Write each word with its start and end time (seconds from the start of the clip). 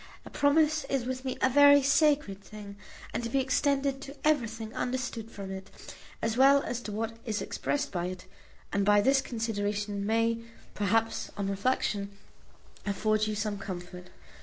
A 0.25 0.31
promise 0.31 0.83
is 0.85 1.05
with 1.05 1.23
me 1.23 1.37
a 1.43 1.49
very 1.51 1.83
sacred 1.83 2.43
thing, 2.43 2.75
and 3.13 3.21
to 3.21 3.29
be 3.29 3.39
extended 3.39 4.01
to 4.01 4.17
everything 4.27 4.73
understood 4.73 5.29
from 5.29 5.51
it, 5.51 5.69
as 6.23 6.35
well 6.35 6.63
as 6.63 6.81
to 6.81 6.91
what 6.91 7.17
is 7.23 7.39
expressed 7.39 7.91
by 7.91 8.07
it; 8.07 8.25
and 8.73 8.87
this 8.87 9.21
consideration 9.21 10.03
may, 10.03 10.39
perhaps, 10.73 11.29
on 11.37 11.47
reflection, 11.51 12.09
afford 12.83 13.27
you 13.27 13.35
some 13.35 13.59
comfort. 13.59 14.09